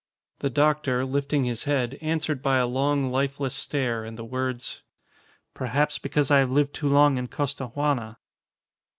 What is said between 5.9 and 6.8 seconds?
because I have lived